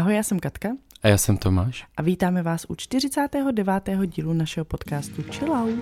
[0.00, 0.68] Ahoj, já jsem Katka.
[1.02, 1.86] A já jsem Tomáš.
[1.96, 3.66] A vítáme vás u 49.
[4.06, 5.78] dílu našeho podcastu Chill Out.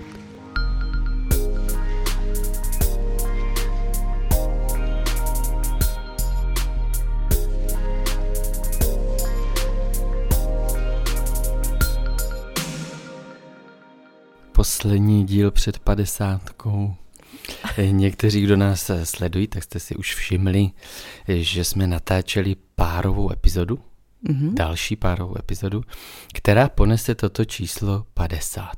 [14.53, 16.95] Poslední díl před padesátkou.
[17.91, 20.71] Někteří, kdo nás sledují, tak jste si už všimli,
[21.29, 23.79] že jsme natáčeli párovou epizodu,
[24.25, 24.55] mm-hmm.
[24.55, 25.83] další párovou epizodu,
[26.35, 28.71] která ponese toto číslo 50.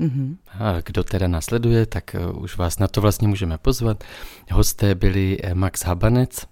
[0.00, 0.36] Mm-hmm.
[0.48, 4.04] A kdo teda nasleduje, tak eh, už vás na to vlastně můžeme pozvat.
[4.50, 6.46] Hosté byli eh, Max Habanec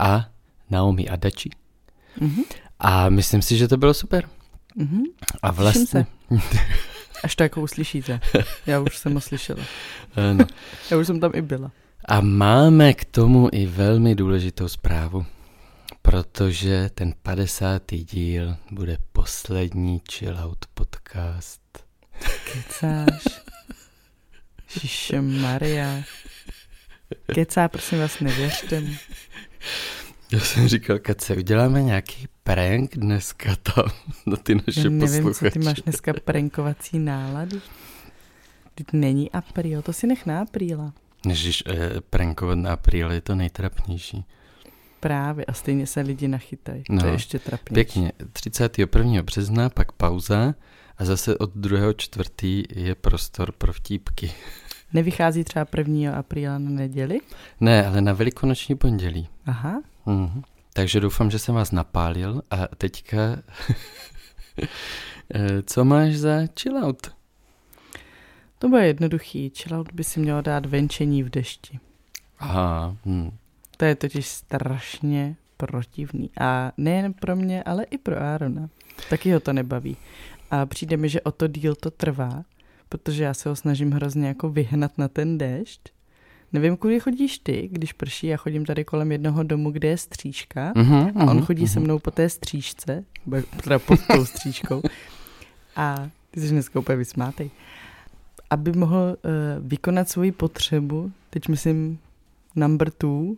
[0.00, 0.28] a
[0.70, 1.50] Naomi Adači.
[2.20, 2.44] Mm-hmm.
[2.78, 4.28] A myslím si, že to bylo super.
[4.78, 5.02] Mm-hmm.
[5.42, 6.06] A vlastně...
[7.24, 8.20] Až to jako uslyšíte.
[8.66, 9.64] Já už jsem ho slyšela.
[10.30, 10.44] Ano.
[10.90, 11.70] Já už jsem tam i byla.
[12.04, 15.26] A máme k tomu i velmi důležitou zprávu,
[16.10, 17.82] protože ten 50.
[17.92, 21.84] díl bude poslední chillout podcast.
[22.52, 23.22] Kecáš.
[24.68, 26.02] Šiše Maria.
[27.34, 28.94] Kecá, prosím vás, nevěřte mu.
[30.32, 33.84] Já jsem říkal, Kace, uděláme nějaký prank dneska tam
[34.26, 35.50] na ty naše Já nevím, posluchače.
[35.50, 37.60] co ty máš dneska prankovací náladu.
[38.74, 40.92] Teď není apríl, to si nech na apríla.
[41.26, 44.24] Nežíš, eh, prankovat na apríl je to nejtrapnější.
[45.00, 46.82] Právě a stejně se lidi nachytají.
[46.90, 47.74] No, to je ještě trapnější.
[47.74, 48.12] Pěkně.
[48.32, 49.22] 31.
[49.22, 50.54] března, pak pauza
[50.98, 51.92] a zase od 2.
[51.92, 54.32] čtvrtý je prostor pro vtípky.
[54.92, 56.14] Nevychází třeba 1.
[56.14, 57.20] apríla na neděli?
[57.60, 59.28] Ne, ale na velikonoční pondělí.
[59.46, 59.82] Aha.
[60.06, 60.42] Mm-hmm.
[60.72, 63.16] Takže doufám, že jsem vás napálil a teďka
[65.34, 67.14] eh, co máš za chillout?
[68.58, 69.52] To bude jednoduchý.
[69.56, 71.78] Chillout by si měl dát venčení v dešti.
[72.38, 72.96] Aha.
[73.06, 73.30] Hm.
[73.80, 76.30] To je totiž strašně protivný.
[76.40, 78.68] A nejen pro mě, ale i pro Árona.
[79.10, 79.96] Taky ho to nebaví.
[80.50, 82.44] A přijde mi, že o to díl to trvá,
[82.88, 85.80] protože já se ho snažím hrozně jako vyhnat na ten déšť
[86.52, 90.72] Nevím, kudy chodíš ty, když prší, já chodím tady kolem jednoho domu, kde je střížka
[90.72, 91.72] uh-huh, a on mhm, chodí uh-huh.
[91.72, 93.04] se mnou po té střížce,
[93.62, 94.82] teda pod tou střížkou
[95.76, 97.50] a ty jsi dneska úplně vysmátej.
[98.50, 101.98] Aby mohl uh, vykonat svoji potřebu, teď myslím
[102.56, 103.34] number two,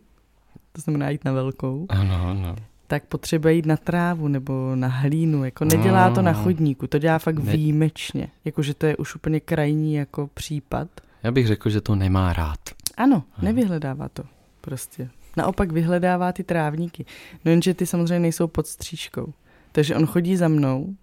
[0.72, 2.56] to znamená jít na velkou, ano, ano.
[2.86, 5.44] tak potřebuje jít na trávu nebo na hlínu.
[5.44, 7.52] Jako nedělá to na chodníku, to dělá fakt ne.
[7.52, 8.28] výjimečně.
[8.44, 10.88] Jakože to je už úplně krajní jako případ.
[11.22, 12.58] Já bych řekl, že to nemá rád.
[12.96, 14.22] Ano, nevyhledává to
[14.60, 15.10] prostě.
[15.36, 17.04] Naopak vyhledává ty trávníky.
[17.44, 19.32] No jenže ty samozřejmě nejsou pod střížkou.
[19.72, 20.94] Takže on chodí za mnou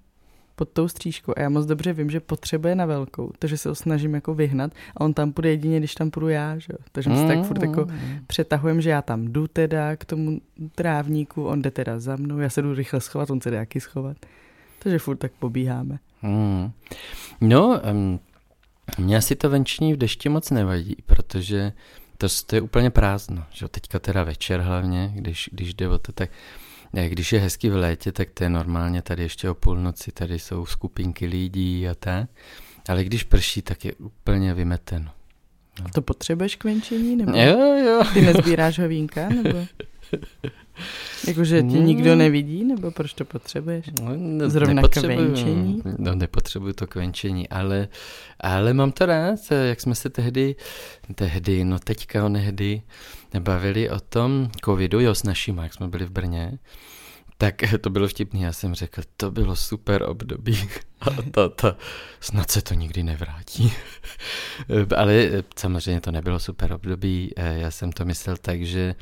[0.59, 3.75] pod tou střížkou a já moc dobře vím, že potřebuje na velkou, takže se ho
[3.75, 7.15] snažím jako vyhnat a on tam půjde jedině, když tam půjdu já, že Takže my
[7.15, 8.19] se tak furt jako mm.
[8.27, 10.41] přetahujem, že já tam jdu teda k tomu
[10.75, 13.79] trávníku, on jde teda za mnou, já se jdu rychle schovat, on se jde jaký
[13.79, 14.17] schovat.
[14.79, 15.99] Takže furt tak pobíháme.
[16.21, 16.71] Mm.
[17.41, 18.19] No, um,
[18.97, 21.71] mně asi to venční v dešti moc nevadí, protože
[22.17, 23.43] to, to je úplně prázdno.
[23.51, 26.29] Že teďka teda večer hlavně, když, když jde o to, tak
[26.91, 30.65] když je hezky v létě, tak to je normálně tady ještě o půlnoci, tady jsou
[30.65, 32.29] skupinky lidí a tak.
[32.89, 35.11] Ale když prší, tak je úplně vymeteno.
[35.81, 35.89] No.
[35.93, 37.15] To potřebuješ k venčení?
[37.15, 38.01] Nebo jo, jo.
[38.13, 39.29] Ty nezbíráš hovínka?
[39.29, 39.59] Nebo?
[41.27, 43.85] Jakože tě nikdo nevidí, nebo proč to potřebuješ?
[44.01, 45.81] No, Zrovna k venčení?
[45.97, 47.87] No, nepotřebuji to k venčení, ale,
[48.39, 50.55] ale mám to rád, jak jsme se tehdy,
[51.15, 52.81] tehdy, no teďka onehdy,
[53.39, 56.59] bavili o tom covidu, jo, s našima, jak jsme byli v Brně,
[57.37, 60.69] tak to bylo vtipný, já jsem řekl, to bylo super období.
[61.01, 61.77] A ta, ta,
[62.19, 63.73] snad se to nikdy nevrátí.
[64.97, 68.95] Ale samozřejmě to nebylo super období, já jsem to myslel tak, že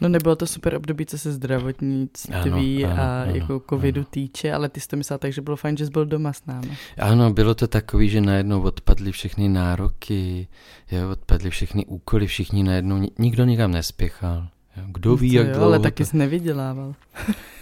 [0.00, 4.06] No nebylo to super období, co se zdravotnictví ano, ano, a ano, jako covidu ano.
[4.10, 6.46] týče, ale ty jsi to myslel tak, že bylo fajn, že jsi byl doma s
[6.46, 6.76] námi.
[6.98, 10.48] Ano, bylo to takový, že najednou odpadly všechny nároky,
[10.90, 14.48] jo, odpadly všechny úkoly, všichni najednou, nikdo nikam nespěchal.
[14.86, 15.66] Kdo ví, jak jo, dlouho...
[15.66, 16.94] ale taky jsi nevydělával.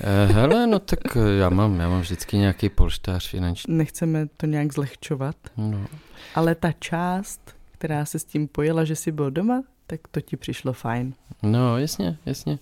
[0.01, 3.77] Eh, hele, no tak eh, já mám, já mám vždycky nějaký polštář finanční.
[3.77, 5.87] Nechceme to nějak zlehčovat, no.
[6.34, 10.37] ale ta část, která se s tím pojela, že jsi byl doma, tak to ti
[10.37, 11.15] přišlo fajn.
[11.42, 12.59] No, jasně, jasně.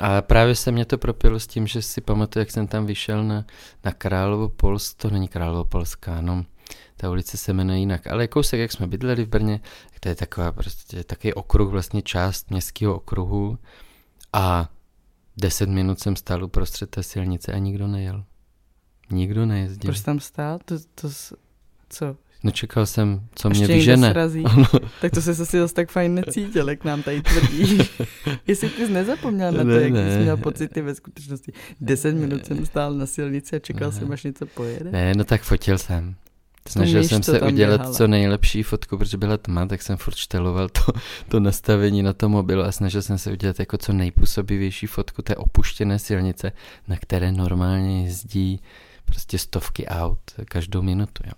[0.00, 3.24] A právě se mě to propilo s tím, že si pamatuju, jak jsem tam vyšel
[3.24, 3.44] na,
[3.84, 6.44] na Královo Polsk, to není Královo Polská, no,
[6.96, 9.60] ta ulice se jmenuje jinak, ale kousek, jak jsme bydleli v Brně,
[10.00, 13.58] to je taková prostě takový okruh, vlastně část městského okruhu
[14.32, 14.68] a
[15.36, 18.24] deset minut jsem stál uprostřed té silnice a nikdo nejel.
[19.10, 19.90] Nikdo nejezdil.
[19.90, 20.58] Proč tam stál?
[20.64, 21.08] To, to,
[21.88, 22.16] co?
[22.46, 24.10] No čekal jsem, co Ještě mě vyžene.
[24.10, 24.44] srazí.
[25.00, 27.78] tak to se zase zase tak fajn necítil, jak nám tady tvrdí.
[28.46, 30.12] Jestli ty jsi nezapomněl na to, Ne, jak ne.
[30.12, 31.52] jsi měl pocity ve skutečnosti.
[31.80, 34.90] Deset minut jsem stál na silnici a čekal jsem, až něco pojede.
[34.90, 36.14] Ne, no tak fotil jsem.
[36.68, 37.92] Snažil jsem se udělat běhala.
[37.94, 40.92] co nejlepší fotku, protože byla tma, tak jsem furt šteloval to,
[41.28, 45.36] to nastavení na tom mobilu a snažil jsem se udělat jako co nejpůsobivější fotku té
[45.36, 46.52] opuštěné silnice,
[46.88, 48.60] na které normálně jezdí
[49.06, 51.22] prostě stovky aut každou minutu.
[51.26, 51.32] Jo.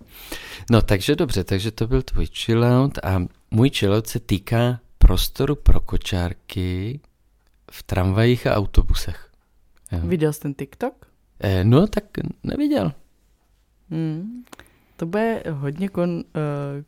[0.70, 5.80] No takže dobře, takže to byl tvůj chillout a můj chillout se týká prostoru pro
[5.80, 7.00] kočárky
[7.70, 9.30] v tramvajích a autobusech.
[9.92, 9.98] Jo.
[10.02, 11.06] Viděl jsi ten TikTok?
[11.40, 12.04] Eh, no tak
[12.44, 12.92] neviděl.
[13.90, 14.44] Hmm.
[14.98, 16.22] To bude hodně kon, uh,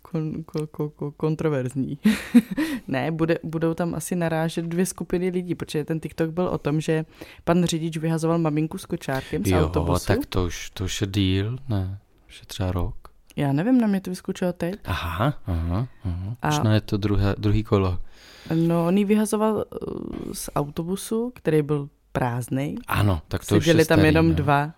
[0.03, 1.99] kon, kon, kon, kon, kontroverzní.
[2.89, 6.81] ne, bude, budou tam asi narážet dvě skupiny lidí, protože ten TikTok byl o tom,
[6.81, 7.05] že
[7.45, 10.07] pan řidič vyhazoval maminku s kočárkem z jo, autobusu.
[10.07, 11.99] tak to už, to už je díl, ne,
[12.29, 12.95] už je třeba rok.
[13.37, 14.75] Já nevím, na mě to vyskočilo teď.
[14.85, 16.37] Aha, aha, aha.
[16.43, 17.99] A- Možná je to druhé, druhý kolo.
[18.55, 22.75] No, on ji vyhazoval uh, z autobusu, který byl prázdný.
[22.87, 24.35] Ano, tak to už Seděli je tam starý, jenom no.
[24.35, 24.71] dva,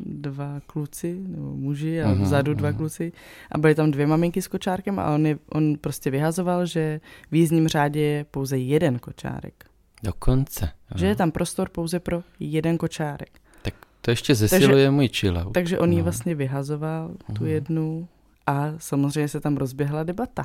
[0.00, 2.78] dva kluci, nebo muži a Mhm, vzadu dva mhm.
[2.78, 3.12] kluci.
[3.52, 7.00] A byly tam dvě maminky s kočárkem a on, je, on prostě vyhazoval, že
[7.30, 9.64] v jízdním řádě je pouze jeden kočárek.
[10.02, 10.70] Dokonce.
[10.94, 11.16] Že je aha.
[11.18, 13.40] tam prostor pouze pro jeden kočárek.
[13.62, 15.52] Tak to ještě zesiluje můj chillout.
[15.52, 16.04] Takže on ji No.
[16.04, 17.46] vlastně vyhazoval, tu Mhm.
[17.46, 18.08] jednu,
[18.46, 20.44] a samozřejmě se tam rozběhla debata.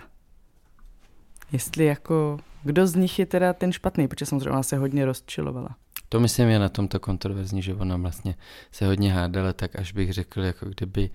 [1.52, 5.70] Jestli jako, kdo z nich je teda ten špatný, protože samozřejmě ona se hodně rozčilovala.
[6.14, 8.36] To myslím je na tomto kontroverzní, že ona vlastně
[8.72, 11.10] se hodně hádala, tak až bych řekl, jako kdyby,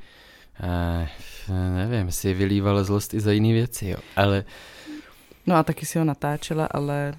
[0.60, 1.08] eh,
[1.48, 3.96] nevím, si vylívala zlost i za jiné věci, jo.
[4.16, 4.44] Ale
[5.46, 7.14] No a taky si ho natáčela, ale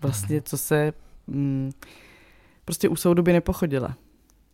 [0.00, 0.92] vlastně co se,
[1.26, 1.72] mm,
[2.64, 3.96] prostě u soudu by nepochodila.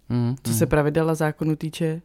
[0.08, 0.58] mm, Co mm.
[0.58, 2.02] se pravidel a zákonu týče,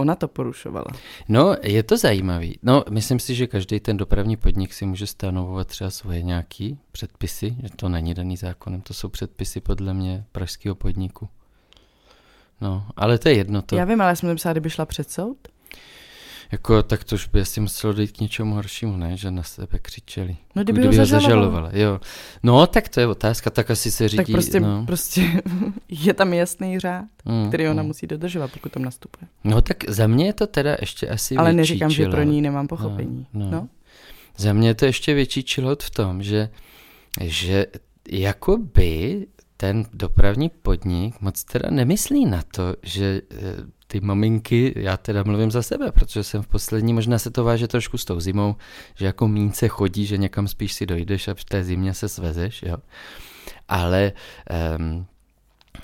[0.00, 0.86] ona to porušovala.
[1.28, 2.58] No, je to zajímavý.
[2.62, 7.56] No, myslím si, že každý ten dopravní podnik si může stanovovat třeba svoje nějaký předpisy,
[7.62, 11.28] že to není daný zákonem, to jsou předpisy podle mě pražského podniku.
[12.60, 13.76] No, ale to je jedno to.
[13.76, 15.48] Já vím, ale jsem myslela, kdyby šla před soud.
[16.52, 19.16] Jako, tak to už by asi muselo dojít k něčemu horšímu, ne?
[19.16, 20.36] Že na sebe křičeli.
[20.56, 21.70] No, kdyby, ho zažalovala.
[21.72, 22.00] Jo.
[22.42, 24.16] No, tak to je otázka, tak asi se řídí.
[24.16, 24.86] Tak prostě, no.
[24.86, 25.42] prostě
[25.88, 27.86] je tam jasný řád, Mm, který ona mm.
[27.86, 29.28] musí dodržovat, pokud tam nastupuje.
[29.44, 32.42] No, tak za mě je to teda ještě asi Ale větší neříkám, že pro ní
[32.42, 33.26] nemám pochopení.
[33.32, 33.68] No, No, no.
[34.36, 36.48] Za mě je to ještě větší chillout v tom, že,
[37.20, 37.66] že
[38.10, 39.26] jakoby
[39.56, 43.36] ten dopravní podnik moc teda nemyslí na to, že eh,
[43.90, 47.68] ty maminky, já teda mluvím za sebe, protože jsem v poslední, možná se to váže
[47.68, 48.56] trošku s tou zimou,
[48.94, 52.08] že jako míň se chodí, že někam spíš si dojdeš a v té zimě se
[52.08, 52.76] svezeš, jo.
[53.68, 54.12] Ale
[54.78, 55.06] um,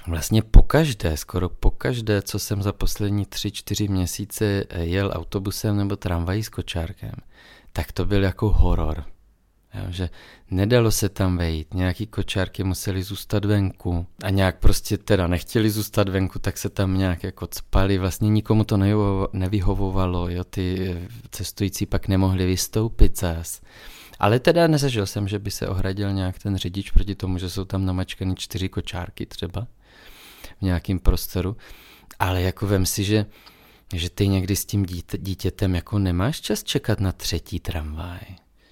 [0.07, 5.97] vlastně pokaždé, skoro pokaždé, co jsem za poslední tři, čtyři měsíce eh, jel autobusem nebo
[5.97, 7.15] tramvají s kočárkem,
[7.73, 9.05] tak to byl jako horor.
[9.77, 10.11] Jo, že
[10.51, 16.09] nedalo se tam vejít, nějaký kočárky museli zůstat venku a nějak prostě teda nechtěli zůstat
[16.09, 21.09] venku, tak se tam nějak jako cpali, vlastně nikomu to nevyhovo- nevyhovovalo, jo, ty eh,
[21.31, 23.61] cestující pak nemohli vystoupit zas.
[24.19, 27.65] Ale teda nezažil jsem, že by se ohradil nějak ten řidič proti tomu, že jsou
[27.65, 29.67] tam namačkaný čtyři kočárky třeba
[30.59, 31.57] v nějakém prostoru.
[32.19, 33.27] Ale jako vem si, že,
[33.95, 38.21] že ty někdy s tím dítě, dítětem jako nemáš čas čekat na třetí tramvaj.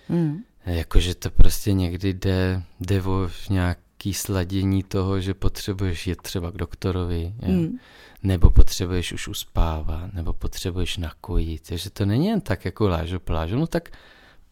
[0.08, 0.42] mm.
[0.66, 6.55] Jakože to prostě někdy jde, jde o nějaký sladění toho, že potřebuješ jít třeba k
[6.56, 7.52] doktorovi, jo?
[7.52, 7.78] Mm.
[8.22, 11.69] nebo potřebuješ už uspávat, nebo potřebuješ nakojit.
[11.69, 13.88] Takže to není jen tak jako lážo plážo, no tak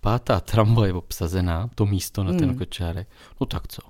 [0.01, 2.59] pátá tramvaj je obsazená, to místo na ten Mm.
[2.59, 3.09] kočárek,
[3.41, 3.83] no tak co?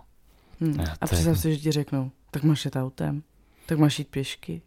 [0.60, 0.80] Mm.
[0.80, 3.22] A A představ si, že ti řeknou, tak máš jet autem,
[3.66, 4.62] tak máš jít pěšky,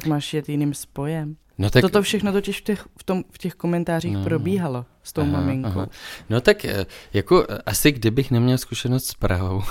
[0.00, 1.36] tak máš jet jiným spojem.
[1.58, 1.80] No Tak...
[1.82, 5.22] Toto všechno totiž v těch, v, tom, v těch komentářích No, no, probíhalo s tou
[5.22, 5.68] Aha, maminkou.
[5.68, 5.88] aha.
[6.30, 9.62] No tak eh, jako eh, asi kdybych neměl zkušenost s Prahou,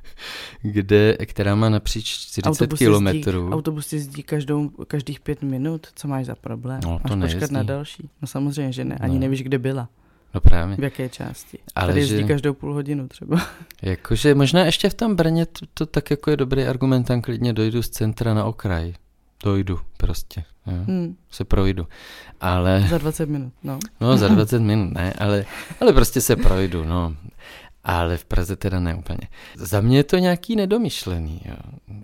[0.62, 3.38] kde, která má napříč 40 Autobusy kilometrů.
[3.40, 6.80] Jezdí, autobus jezdí každou, každých pět minut, co máš za problém?
[6.84, 8.10] No, to máš počkat na další?
[8.22, 9.20] No samozřejmě, že ne, ani No.
[9.20, 9.88] nevíš, kde byla,
[10.34, 10.76] No právě.
[10.76, 11.58] v jaké části.
[11.74, 13.46] Ale Tady jezdí že- každou půl hodinu třeba.
[13.82, 17.52] Jakože možná ještě v tom Brně to, to tak jako je dobrý argument, tam klidně
[17.52, 18.94] dojdu z centra na okraj.
[19.44, 20.84] Dojdu prostě, jo.
[20.86, 21.86] Hmm, se projdu.
[22.40, 23.78] Ale, za 20 minut, no.
[24.00, 25.44] no za 20 minut ne, ale,
[25.80, 27.16] ale prostě se projdu, no.
[27.84, 29.28] Ale v Praze teda ne úplně.
[29.56, 31.56] Za mě je to nějaký nedomyšlený, jo.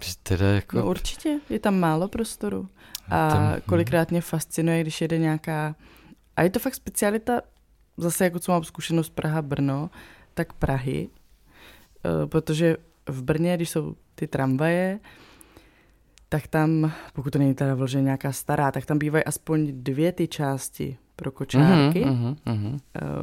[0.05, 0.76] Že Teda jako...
[0.76, 2.69] No určitě, je tam málo prostoru.
[3.11, 5.76] A Tam- kolikrát mě fascinuje, když jede nějaká...
[6.37, 7.40] A je to fakt specialita,
[7.97, 9.90] zase jako co mám zkušenost Praha-Brno,
[10.35, 11.09] tak Prahy,
[12.07, 12.76] Eh, protože
[13.09, 15.00] v Brně, když jsou ty tramvaje,
[16.28, 20.28] tak tam, pokud to není teda vloženě nějaká stará, tak tam bývají aspoň dvě ty
[20.28, 22.66] části pro kočárky, mhm, mhm.
[22.66, 22.78] uh,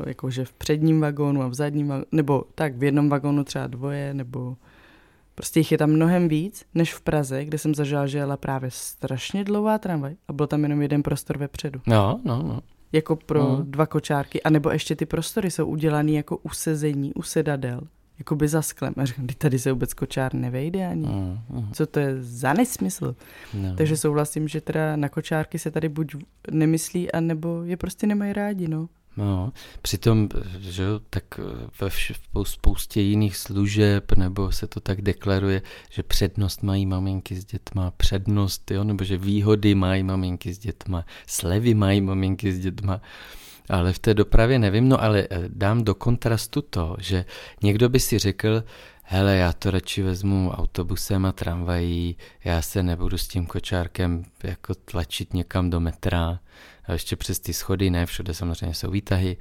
[0.07, 4.13] jakože v předním vagónu a v zadním vagónu, nebo tak v jednom vagónu třeba dvoje,
[4.13, 4.57] nebo
[5.35, 8.71] prostě jich je tam mnohem víc, než v Praze, kde jsem zažila, že jela právě
[8.71, 11.81] strašně dlouhá tramvaj a byl tam jenom jeden prostor vepředu.
[11.87, 12.59] No, no, no.
[12.91, 13.59] Jako pro No.
[13.63, 17.21] dva kočárky, a nebo ještě ty prostory jsou udělaný jako usezení, u
[18.13, 18.93] sedadel, jako by za sklem.
[18.97, 21.07] A říkám, "Vždyť tady se vůbec kočár nevejde ani.
[21.07, 23.15] Mm, mm, Co to je za nesmysl?
[23.53, 23.75] no.
[23.75, 26.15] Takže souhlasím, že teda na kočárky se tady buď
[26.51, 28.89] nemyslí, anebo je prostě nemají rádi, no.
[29.17, 30.29] No, přitom,
[30.59, 31.23] že jo, tak
[31.81, 37.35] ve vš- v spoustě jiných služeb, nebo se to tak deklaruje, že přednost mají maminky
[37.35, 42.59] s dětma, přednost, jo, nebo že výhody mají maminky s dětma, slevy mají maminky s
[42.59, 43.01] dětma,
[43.69, 47.25] ale v té dopravě nevím, no ale eh, dám do kontrastu to, že
[47.63, 48.63] někdo by si řekl,
[49.03, 54.75] hele, já to radši vezmu autobusem a tramvají, já se nebudu s tím kočárkem jako
[54.75, 56.39] tlačit někam do metra,
[56.85, 59.37] a ještě přes ty schody, ne všude samozřejmě jsou výtahy,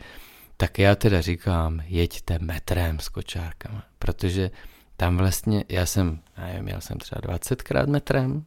[0.56, 4.50] tak já teda říkám, jeďte metrem s kočárkama, protože
[4.96, 8.44] tam vlastně, já jsem, nevím, jel jsem třeba 20krát metrem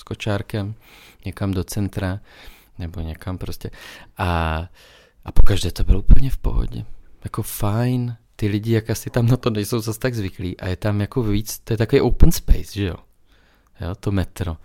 [0.00, 0.74] s kočárkem,
[1.24, 2.20] někam do centra,
[2.78, 3.70] nebo někam prostě,
[4.18, 4.68] a,
[5.24, 6.84] a pokaždé to bylo úplně v pohodě,
[7.24, 10.76] jako fajn, ty lidi jak asi tam na to nejsou zase tak zvyklí a je
[10.76, 12.94] tam jako víc, to je takový open space, že jo,
[13.80, 14.56] jo, to metro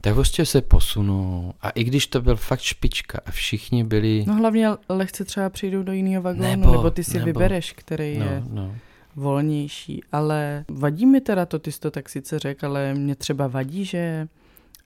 [0.00, 1.54] tak prostě se posunou.
[1.60, 4.24] A i když to byl fakt špička a všichni byli...
[4.26, 8.18] No hlavně lehce třeba přijdou do jiného vagónu, Nebo- nebo, ty si nebo- vybereš, který
[8.18, 8.74] no, je no.
[9.16, 13.46] volnější, ale vadí mi teda to, ty jsi to tak sice řekl, ale mě třeba
[13.46, 14.28] vadí, že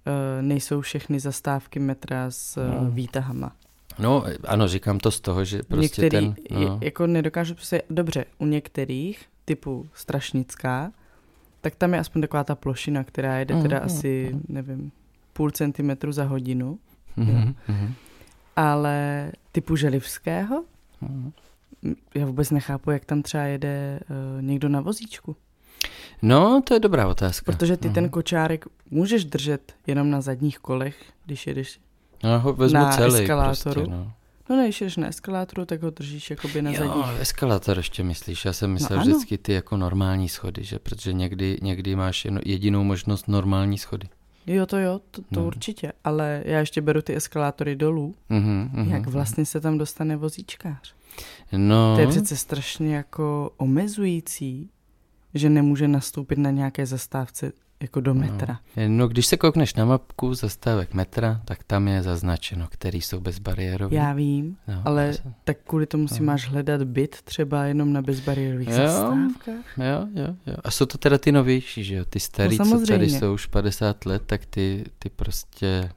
[0.07, 2.91] uh, nejsou všechny zastávky metra s uh, No.
[2.91, 3.53] výtahama.
[3.99, 6.35] No, ano, říkám to z toho, že prostě Některý, ten...
[6.51, 10.93] No, jako nedokážu prostě, dobře, u některých, typu Strašnická,
[11.61, 14.43] tak tam je aspoň taková ta plošina, která jede teda mhm, asi, mhm.
[14.49, 14.93] nevím,
[15.33, 16.79] půl centimetru za hodinu,
[17.17, 17.95] mhm, mhm,
[18.57, 20.65] ale typu Želivského,
[21.01, 21.33] mhm.
[21.83, 24.01] m, já vůbec nechápu, jak tam třeba jede
[24.37, 25.37] uh, někdo na vozíčku.
[26.23, 27.53] No, to je dobrá otázka.
[27.53, 28.11] Protože ty ten Mhm.
[28.11, 30.97] kočárek můžeš držet jenom na zadních kolech,
[31.27, 31.81] když jedeš.
[32.23, 33.75] No, ho vezmu na celý eskalátoru.
[33.81, 34.13] Prostě, no.
[34.51, 37.21] No ne, když jedeš na eskalátoru, tak ho držíš jakoby na jo, zadních.
[37.21, 39.11] eskalátor ještě myslíš, já jsem myslel ano.
[39.11, 44.09] vždycky ty jako normální schody, že protože někdy, někdy máš jen, jedinou možnost normální schody.
[44.47, 45.47] Jo, to jo, to, to No.
[45.47, 45.93] určitě.
[46.05, 48.15] Ale já ještě beru ty eskalátory dolů.
[48.29, 49.11] Mhm, mhm, Jak mhm.
[49.13, 50.95] vlastně se tam dostane vozíčkář?
[51.53, 54.71] No, To je přece strašně jako omezující,
[55.35, 57.53] že nemůže nastoupit na nějaké zastávce
[57.83, 58.59] jako do metra.
[58.87, 63.97] No, když se koukneš na mapku zastávek metra, tak tam je zaznačeno, který jsou bezbariérové.
[63.97, 66.27] Já vím, no, ale já jsem- tak kvůli tomu si No.
[66.27, 68.75] máš hledat byt třeba jenom na bezbariérových Jo.
[68.77, 69.79] zastávkách.
[69.79, 70.55] Jo, jo, jo.
[70.65, 72.05] A jsou to teda ty novější, že jo?
[72.05, 75.91] Ty starý, No co tady jsou už 50 let, tak ty, ty prostě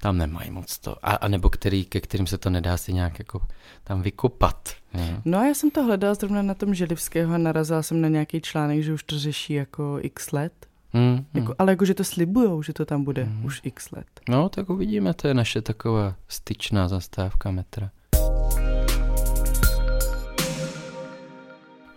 [0.00, 0.96] tam nemají moc to.
[1.06, 3.40] A, a nebo který, ke kterým se to nedá si nějak jako
[3.84, 4.68] tam vykopat.
[4.98, 5.16] Jo?
[5.24, 8.40] No a já jsem to hledala zrovna na tom Želivského a narazila jsem na nějaký
[8.40, 10.52] článek, že už to řeší jako x let.
[10.92, 11.54] Hmm, Jako, hmm.
[11.58, 13.44] ale jako, že to slibujou, že to tam bude Mhm.
[13.44, 14.06] už x let.
[14.28, 17.90] No, tak uvidíme, to je naše taková styčná zastávka metra.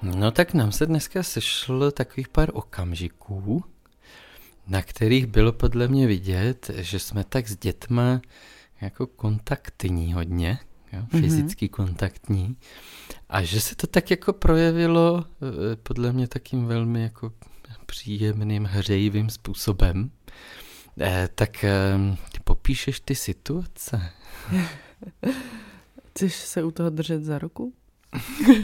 [0.02, 3.64] No tak nám se dneska sešlo takových pár okamžiků,
[4.68, 8.22] na kterých bylo podle mě vidět, že jsme tak s dětma
[8.82, 10.60] jako kontaktní hodně,
[10.94, 11.22] jo, Mhm.
[11.24, 12.56] fyzicky kontaktní,
[13.30, 15.26] a že se to tak jako projevilo
[15.74, 17.32] eh, podle mě takým velmi jako
[17.86, 20.12] příjemným, hřejivým způsobem.
[21.02, 21.98] Eh, tak eh,
[22.32, 24.02] ty popíšeš ty situace.
[26.10, 27.74] Chceš se u toho držet za ruku?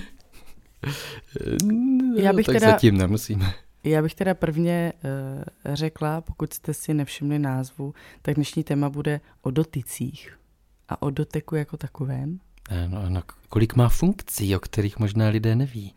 [1.63, 3.53] No, Já bych tak teda- zatím nemusíme.
[3.83, 4.93] Já bych teda prvně
[5.67, 10.37] uh, řekla, pokud jste si nevšimli názvu, tak dnešní téma bude o dotycích
[10.89, 12.39] a o doteku jako takovém.
[12.69, 15.93] Eh, No, no, kolik má funkcí, o kterých možná lidé neví.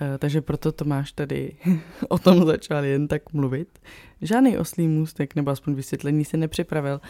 [0.00, 1.56] Uh, takže proto Tomáš tady
[2.08, 3.78] o tom začal jen tak mluvit.
[4.22, 7.00] Žádný oslý můstek nebo aspoň vysvětlení se nepřipravil.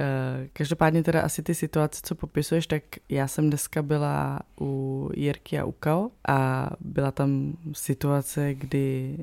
[0.00, 0.06] Uh,
[0.52, 5.64] každopádně teda asi ty situace, co popisuješ, tak já jsem dneska byla u Jirky a
[5.64, 9.18] u Kao a byla tam situace, kdy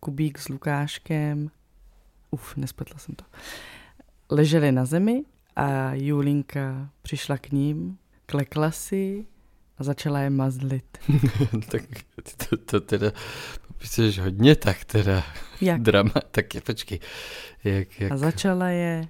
[0.00, 1.50] Kubík s Lukáškem,
[2.30, 3.24] uf, nespletla jsem to,
[4.30, 5.24] leželi na zemi
[5.56, 9.26] a Julinka přišla k ním, klekla si
[9.78, 10.98] a začala je mazlit.
[11.70, 11.82] tak
[12.22, 13.12] ty to, to teda
[13.66, 15.22] popisuješ hodně tak teda
[15.60, 15.82] Jak?
[15.82, 16.14] drama.
[16.30, 17.00] Tak je, počkej.
[17.64, 18.12] Jak, jak...
[18.12, 19.08] A začala je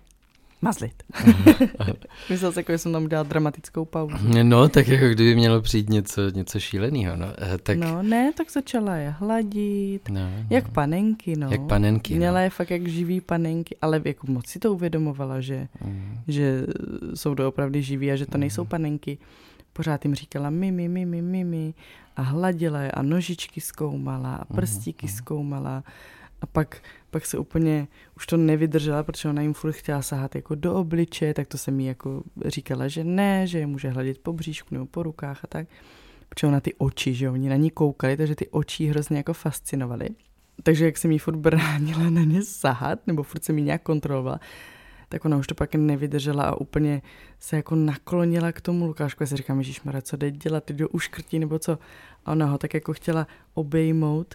[0.63, 1.03] mazlit.
[2.31, 4.17] Myslel jsem, jako, že jsem tam udělal dramatickou pauzu.
[4.43, 7.27] No, tak jako kdyby mělo přijít něco, něco šíleného, no.
[7.39, 7.79] Eh, tak...
[7.79, 10.47] No, ne, tak začala je hladit, no, no.
[10.51, 11.49] jak panenky, no.
[11.51, 12.45] Jak panenky, Měla no.
[12.45, 16.19] je fakt jak živý panenky, ale jako moc si to uvědomovala, že, mm.
[16.29, 16.67] že
[17.15, 18.69] jsou doopravdy živí a že to nejsou mm.
[18.69, 19.19] panenky.
[19.73, 21.75] Pořád jim říkala mimi, mimi, mimi
[22.17, 25.13] a hladila je a nožičky zkoumala a prstíky mm.
[25.13, 25.85] zkoumala
[26.41, 30.55] a pak, pak se úplně už to nevydržela, protože ona jim furt chtěla sahat jako
[30.55, 34.33] do obliče, tak to se mi jako říkala, že ne, že je může hladit po
[34.33, 35.69] bříšku nebo po rukách a tak.
[36.29, 40.09] Protože ona ty oči, že oni na ní koukali, takže ty oči hrozně jako fascinovaly.
[40.63, 44.41] Takže jak jsem jí furt bránila na ně sahat, nebo furt jsem jí nějak kontrolovala,
[45.09, 47.03] tak ona už to pak nevydržela a úplně
[47.39, 49.23] se jako naklonila k tomu Lukášku.
[49.23, 51.79] Já si říkám, Ježíš co jde dělat, ty do uškrtí nebo co?
[52.25, 54.35] A ona ho tak jako chtěla obejmout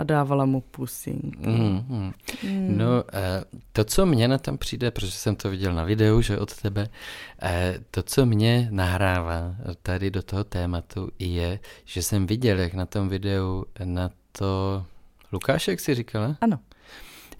[0.00, 1.36] a dávala mu pusing.
[1.46, 2.12] Mm, mm.
[2.42, 2.78] Mm.
[2.78, 6.38] No, eh, to, co mě na tom přijde, protože jsem to viděl na videu, že
[6.38, 6.88] od tebe,
[7.42, 12.86] eh, to, co mě nahrává tady do toho tématu, je, že jsem viděl, jak na
[12.86, 14.84] tom videu na to
[15.32, 16.36] Lukášek si říkala?
[16.40, 16.58] Ano.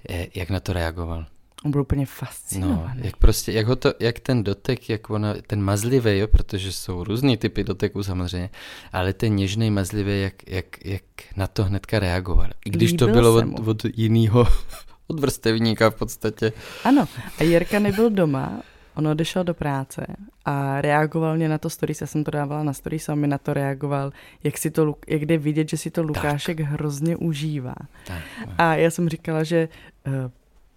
[0.08, 1.26] Eh, jak na to reagoval.
[1.64, 3.00] On byl úplně fascinovaný.
[3.00, 6.72] No, jak prostě, jak, ho to, jak ten dotek, jak ona, ten mazlivý, jo, protože
[6.72, 8.50] jsou různý typy doteků samozřejmě,
[8.92, 11.02] ale ten něžný mazlivý, jak, jak, jak
[11.36, 12.50] na to hnedka reagoval.
[12.64, 14.46] I když Líbil to bylo od, od jiného,
[15.06, 16.52] od vrstevníka v podstatě.
[16.84, 18.62] Ano, a Jirka nebyl doma,
[18.94, 20.06] on odešel do práce
[20.44, 23.26] a reagoval mě na to stories, já jsem to dávala na stories a on mi
[23.26, 24.12] na to reagoval,
[24.44, 26.66] jak, si to, jak jde vidět, že si to Lukášek tak.
[26.66, 27.74] hrozně užívá.
[28.06, 28.22] Tak.
[28.58, 29.68] A já jsem říkala, že
[30.06, 30.12] uh,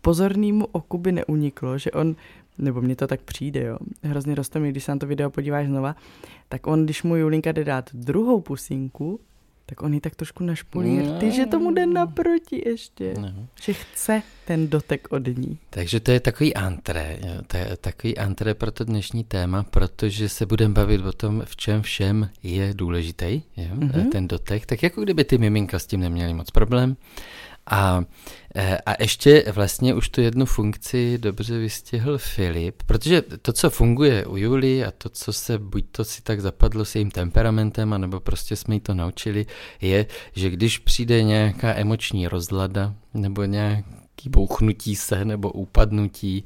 [0.04, 2.16] pozornému oku by neuniklo, že on,
[2.58, 5.68] nebo mně to tak přijde, jo, hrozně roste mi, když se na to video podíváš
[5.68, 5.96] znova,
[6.50, 9.20] tak on, když mu Julinka jde dát druhou pusinku,
[9.66, 13.14] tak on ji tak trošku našpulí ty, že tomu jde naproti ještě.
[13.20, 13.48] No.
[13.62, 15.58] Že chce ten dotek od ní.
[15.70, 20.46] Takže to je takový antré, to je takový antré pro to dnešní téma, protože se
[20.46, 23.76] budeme bavit o tom, v čem všem je důležitý jo?
[23.76, 24.10] Mm-hmm.
[24.10, 24.66] ten dotek.
[24.66, 26.96] Tak jako kdyby ty miminka s tím neměli moc problém.
[27.66, 28.04] A,
[28.56, 34.26] eh, a ještě vlastně už tu jednu funkci dobře vystihl Filip, protože to, co funguje
[34.26, 38.20] u Julie a to, co se buď to si tak zapadlo s jejím temperamentem, anebo
[38.20, 39.46] prostě jsme jí to naučili,
[39.82, 40.06] je,
[40.36, 46.46] že když přijde nějaká emoční rozlada nebo nějaký bouchnutí se nebo upadnutí,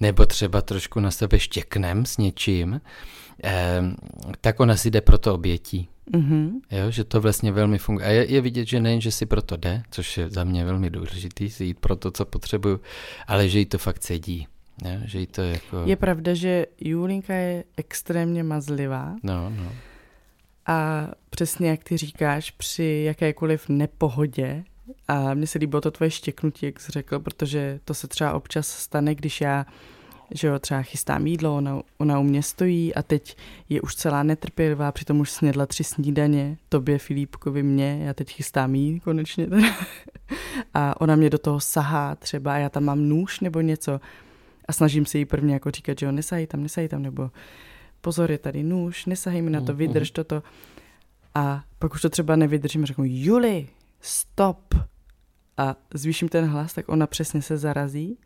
[0.00, 2.80] nebo třeba trošku na sebe štěknem s něčím,
[3.44, 3.82] eh,
[4.40, 5.88] tak ona si jde pro to obětí.
[6.10, 6.50] Mm-hmm.
[6.70, 8.06] Jo, že to vlastně velmi funguje.
[8.06, 10.90] A je, je vidět, že nejen, že si proto jde, což je za mě velmi
[10.90, 12.80] důležitý, si jít pro to, co potřebuju,
[13.26, 14.46] ale že jí to fakt sedí.
[14.84, 15.82] Jo, že jí to jako...
[15.84, 19.16] Je pravda, že Julinka je extrémně mazlivá.
[19.22, 19.72] No, no.
[20.66, 24.64] A přesně jak ty říkáš, při jakékoliv nepohodě,
[25.08, 28.68] a mně se líbilo to tvoje štěknutí, jak jsi řekl, protože to se třeba občas
[28.68, 29.66] stane, když já
[30.34, 33.36] že jo, třeba chystám jídlo, ona, ona u mě stojí a teď
[33.68, 38.74] je už celá netrpělivá, přitom už snědla tři snídaně, tobě, Filipkovi, mě, já teď chystám
[38.74, 39.68] jí konečně teda.
[40.74, 44.00] A ona mě do toho sahá třeba, já tam mám nůž nebo něco
[44.68, 47.30] a snažím se jí prvně jako říkat, že jo, nesají tam, nesají tam, nebo
[48.00, 50.14] pozor, je tady nůž, nesahej mi na to, vydrž mhm.
[50.14, 50.42] toto.
[51.34, 53.68] A pak už to třeba nevydržím, řeknu, Juli,
[54.00, 54.74] stop.
[55.56, 58.18] A zvýším ten hlas, tak ona přesně se zarazí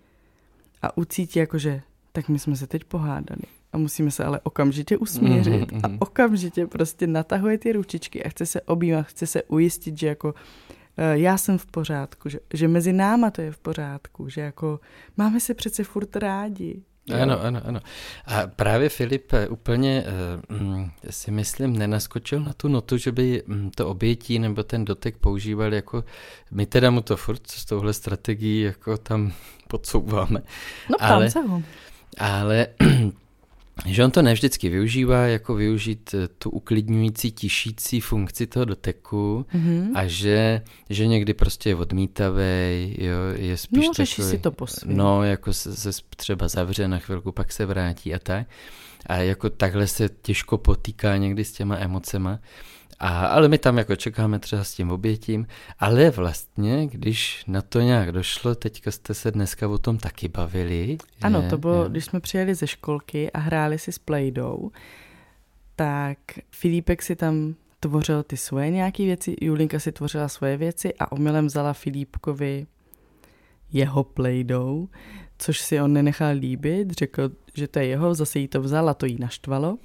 [0.83, 1.83] a ucítí jakože
[2.17, 5.97] tak my jsme se teď pohádali a musíme se ale okamžitě usmířit mm-hmm.
[5.99, 10.29] a okamžitě prostě natahuje ty ručičky a chce se objímat, chce se ujistit, že jako
[10.29, 10.35] uh,
[11.13, 14.81] já jsem v pořádku, že, že mezi náma to je v pořádku, že jako
[15.17, 16.83] máme se přece furt rádi.
[17.23, 17.81] Ano, ano, ano.
[18.27, 20.05] A právě Filip eh, úplně
[20.51, 25.17] uh, si myslím nenaskočil na tu notu, že by mm, to obětí nebo ten dotek
[25.17, 26.05] používal jako,
[26.51, 29.33] my teda mu to furt s touhle strategií jako tam
[29.69, 30.43] podsouváme.
[30.91, 31.63] No ale, se ho.
[32.17, 32.67] Ale
[33.87, 39.91] že on to nevždycky využívá, jako využít eh, tu uklidňující, tišící funkci toho doteku mm-hmm.
[39.95, 44.67] a že, že někdy prostě je odmítavý, jo, je spíš no, takový, si to po
[44.85, 48.47] No, jako se, se třeba zavře na chvilku, pak se vrátí a tak.
[49.07, 52.39] A jako takhle se těžko potýká někdy s těma emocema.
[52.99, 55.47] A, ale my tam jako čekáme třeba s tím obětím,
[55.79, 60.99] ale vlastně, když na to nějak došlo, teďka jste se dneska o tom taky bavili.
[61.23, 61.89] Ano, to bylo, jo.
[61.89, 64.71] když jsme přijeli ze školky a hráli si s Playdou,
[65.77, 66.19] tak
[66.51, 71.47] Filipek si tam tvořil ty svoje nějaké věci, Julinka si tvořila svoje věci a omylem
[71.47, 72.67] vzala Filipkovi
[73.73, 74.89] jeho Playdou,
[75.39, 78.95] což si on nenechal líbit, řekl, že to je jeho, zase jí to vzal a
[78.95, 79.79] to jí naštvalo,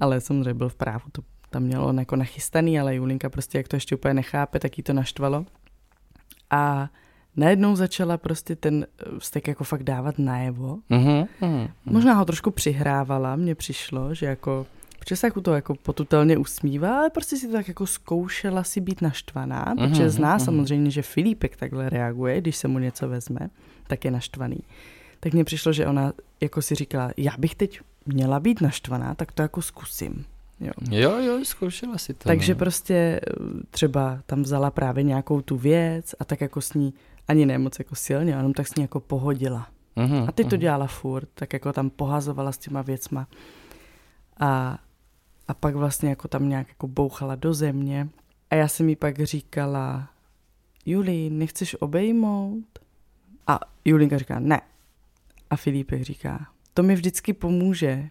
[0.00, 3.68] ale samozřejmě byl v právu, to tam mělo on jako nachystaný, ale Julinka prostě jak
[3.68, 5.46] to ještě úplně nechápe, tak jí to naštvalo.
[6.50, 6.90] A
[7.36, 8.86] najednou začala prostě ten
[9.18, 10.78] vztek jako fakt dávat najevo.
[10.90, 11.70] Mm-hmm, mm-hmm.
[11.84, 14.66] Možná ho trošku přihrávala, mně přišlo, že jako
[14.98, 18.80] protože se jako to jako potutelně usmívá, ale prostě si to tak jako zkoušela si
[18.80, 20.44] být naštvaná, mm-hmm, protože zná mm-hmm.
[20.44, 23.40] samozřejmě, že Filipek takhle reaguje, když se mu něco vezme,
[23.86, 24.58] tak je naštvaný.
[25.20, 29.32] Tak mně přišlo, že ona jako si říkala, já bych teď měla být naštvaná, tak
[29.32, 30.24] to jako zkusím.
[30.60, 32.28] Jo, jo, jo zkoušela si to.
[32.28, 32.58] Takže no.
[32.58, 33.20] prostě eh,
[33.70, 36.94] třeba tam vzala právě nějakou tu věc a tak jako s ní,
[37.28, 39.68] ani ne moc jako silně, jenom tak s ní jako pohodila.
[39.96, 40.58] Mm-hmm, a ty to mm-hmm.
[40.58, 43.26] dělala furt, tak jako tam pohazovala s těma věcma.
[44.40, 44.78] A,
[45.48, 48.08] a pak vlastně jako tam nějak jako bouchala do země.
[48.50, 50.08] A já jsem jí pak říkala,
[50.86, 52.64] Juli, nechceš obejmout?
[53.46, 54.60] A Julinka říká, ne.
[55.50, 58.08] A Filipek říká, to mi vždycky pomůže,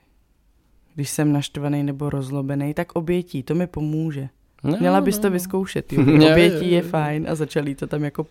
[0.99, 4.29] když jsem naštvaný nebo rozlobený, tak obětí, to mi pomůže.
[4.63, 5.21] No, Měla bys no.
[5.21, 6.03] to vyzkoušet, jo.
[6.31, 8.27] obětí je fajn a začali to tam jako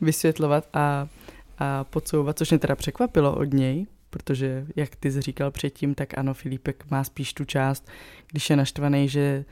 [0.00, 1.08] vysvětlovat a,
[1.58, 6.18] a podsouvat, což mě teda překvapilo od něj, protože jak ty jsi říkal předtím, tak
[6.18, 7.88] ano, Filipek má spíš tu část,
[8.30, 9.44] když je naštvaný, že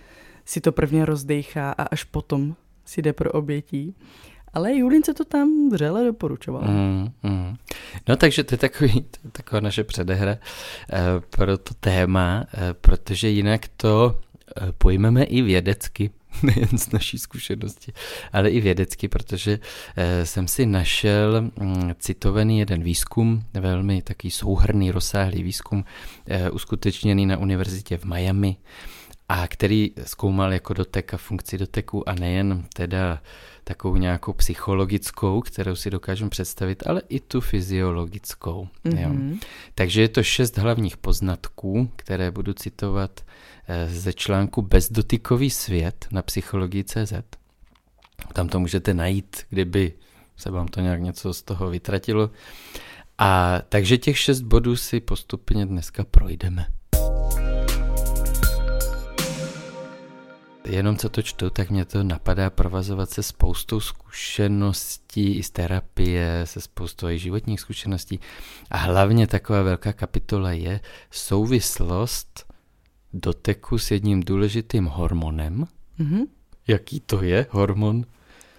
[0.45, 3.95] si to prvně rozdechá a až potom si jde pro obětí.
[4.55, 6.67] Ale Julince to tam vřele doporučovala.
[6.67, 7.57] Mm, mm.
[8.09, 10.99] No takže to je, takový, to je taková naše předehra uh,
[11.31, 14.21] pro to téma, uh, protože jinak to
[14.63, 16.11] uh, pojmeme i vědecky,
[16.43, 17.93] nejen z naší zkušenosti,
[18.33, 19.59] ale i vědecky, protože
[20.25, 25.85] jsem si našel mm, citovaný jeden výzkum, velmi taký souhrný, rozsáhlý výzkum,
[26.53, 28.57] uskutečněný na univerzitě v Miami,
[29.29, 33.23] a který zkoumal jako dotek a funkci doteku a nejen teda
[33.65, 38.69] takovou nějakou psychologickou, kterou si dokážeme představit, ale i tu fyziologickou.
[38.85, 39.01] Mm-hmm.
[39.01, 39.09] Jo.
[39.09, 39.39] Mhm.
[39.75, 43.21] Takže je to šest hlavních poznatků, které budu citovat
[43.69, 47.13] eh, ze článku Bezdotykový svět na psychologii CZ.
[48.33, 49.93] Tam to můžete najít, kdyby
[50.37, 52.31] se vám to nějak něco z toho vytratilo.
[53.19, 56.67] A takže těch šest bodů si postupně dneska projdeme.
[60.67, 66.41] Jenom co to čtu, tak mě to napadá provazovat se spoustou zkušeností i z terapie,
[66.45, 68.21] se spoustou i životních zkušeností.
[68.71, 72.53] A hlavně taková velká kapitola je souvislost
[73.13, 75.67] doteku s jedním důležitým hormonem.
[76.01, 76.27] Mm-hmm.
[76.69, 78.05] Jaký to je hormon?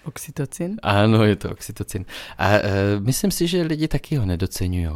[0.04, 0.78] Oxytocin?
[0.84, 2.06] Ano, je to oxytocin.
[2.38, 2.62] A e,
[3.00, 4.90] myslím si, že lidi taky ho nedocenují.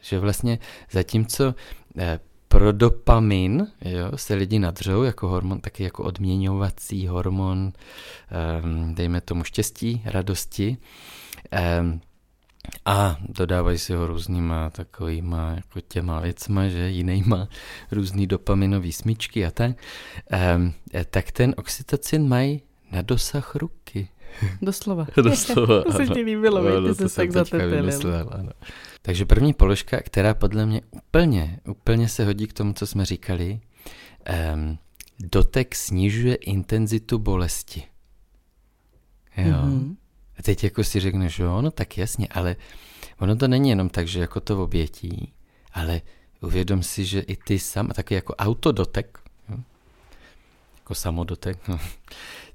[0.00, 0.58] Že vlastně
[0.90, 1.54] zatímco
[1.98, 2.20] e,
[2.52, 7.72] pro dopamin jo, se lidi nadřou jako hormon, taky jako odměňovací hormon,
[8.62, 10.76] um, dejme tomu štěstí, radosti.
[11.80, 12.00] Um,
[12.84, 17.48] a dodávají si ho různýma takovýma jako těma věcma, že jinýma
[17.92, 19.76] různý dopaminový smyčky a tak.
[20.56, 20.74] Um,
[21.10, 24.08] tak ten oxytocin mají na dosah ruky.
[24.62, 25.06] Doslova.
[25.16, 27.90] Doslova, To se ti líbilo, no, ty se tak zatepilil.
[29.02, 33.60] Takže první položka, která podle mě úplně, úplně se hodí k tomu, co jsme říkali,
[34.54, 34.78] um,
[35.18, 37.82] dotek snižuje intenzitu bolesti.
[39.36, 39.44] Jo.
[39.44, 39.96] Mm-hmm.
[40.38, 42.56] A teď jako si řekneš, jo, no tak jasně, ale
[43.18, 45.32] ono to není jenom tak, že jako to obětí,
[45.72, 46.02] ale
[46.40, 49.56] uvědom si, že i ty sám, taky jako autodotek, jo,
[50.78, 51.80] jako samodotek, no,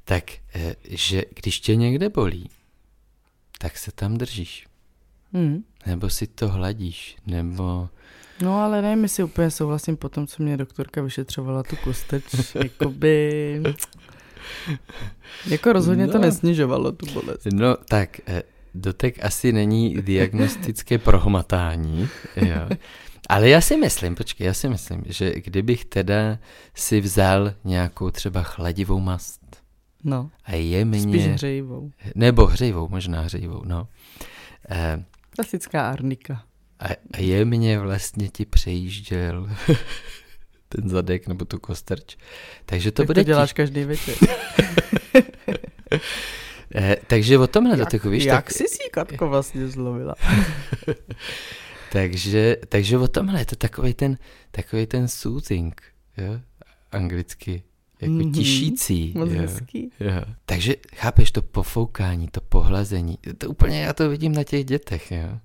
[0.03, 0.23] tak
[0.55, 2.49] eh, že když tě někde bolí,
[3.57, 4.67] tak se tam držíš.
[5.35, 5.63] Hmm.
[5.85, 7.89] Nebo si to hladíš, nebo...
[8.41, 12.23] No ale ne, my si úplně souhlasím po tom, co mě doktorka vyšetřovala tu kosteč,
[12.63, 13.61] jakoby...
[15.47, 16.11] Jako rozhodně no.
[16.11, 17.47] to nesnižovalo tu bolest.
[17.53, 18.43] No tak, eh,
[18.75, 22.69] dotek asi není diagnostické prohmatání, jo.
[23.29, 26.37] Ale já si myslím, počkej, já si myslím, že kdybych teda
[26.75, 29.41] si vzal nějakou třeba chladivou mast
[30.03, 30.29] no.
[30.45, 30.99] a jemně...
[30.99, 31.91] Spíš hřejivou.
[32.15, 33.87] Nebo hřejivou, možná hřejivou, no.
[34.69, 35.03] Eh,
[35.35, 36.43] Klasická arnika.
[36.79, 39.49] A, a jemně vlastně ti přejížděl
[40.69, 42.17] ten zadek nebo tu kostrč.
[42.65, 43.23] Takže to tak bude...
[43.23, 43.55] to děláš ti...
[43.55, 44.15] každý večer.
[46.75, 48.23] eh, takže o tomhle doteku, víš?
[48.23, 48.53] Jak tak...
[48.53, 50.15] jsi si Katko vlastně zlovila?
[51.91, 54.17] takže, takže o tomhle je to takový ten,
[54.51, 55.81] takový ten soothing,
[56.17, 56.39] jo?
[56.91, 57.63] anglicky
[58.01, 58.33] jako mm-hmm.
[58.33, 59.13] tišící.
[59.15, 59.91] Moc jo, hezký.
[59.99, 60.21] Jo.
[60.45, 65.39] Takže chápeš to pofoukání, to pohlazení, to úplně já to vidím na těch dětech, jo.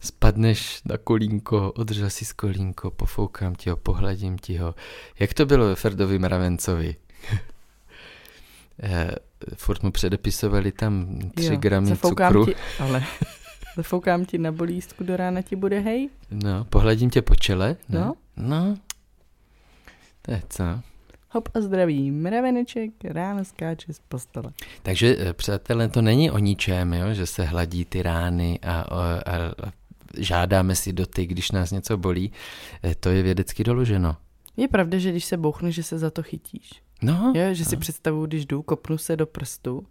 [0.00, 4.74] Spadneš na kolínko, odřel si z kolínko, pofoukám ti ho, pohladím ti ho.
[5.18, 6.96] Jak to bylo ve Ferdovi Mravencovi?
[8.82, 9.10] Eh,
[9.56, 12.46] furt mu předepisovali tam tři jo, gramy cukru.
[12.46, 13.04] Ti, ale
[13.76, 16.08] zafoukám ti na bolístku, do rána ti bude hej?
[16.30, 17.76] No, pohladím tě po čele.
[17.88, 18.14] No.
[18.36, 18.76] No.
[20.22, 20.64] To je co?
[21.36, 24.52] Hop a zdraví, mraveneček ráno skáče z postele.
[24.82, 27.14] Takže, eh, přátelé, to není o ničem, jo?
[27.14, 28.86] že se hladí ty rány a, a,
[29.66, 29.72] a
[30.18, 32.32] žádáme si doty, když nás něco bolí.
[32.82, 34.16] Eh, to je vědecky doloženo.
[34.56, 36.82] Je pravda, že když se bouchneš, že se za to chytíš.
[37.02, 37.70] No, Jo, že no.
[37.70, 39.86] si představuju, když jdu, kopnu se do prstu,